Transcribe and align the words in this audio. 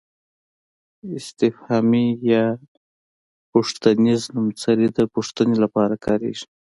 استفهامي 1.19 2.07
یا 2.31 2.43
پوښتنیز 3.51 4.21
نومځري 4.35 4.87
د 4.97 4.99
پوښتنې 5.13 5.55
لپاره 5.63 5.95
کاریږي. 6.05 6.45